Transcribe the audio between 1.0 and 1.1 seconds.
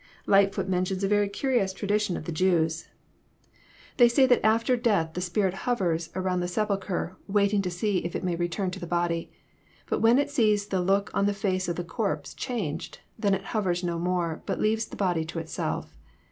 a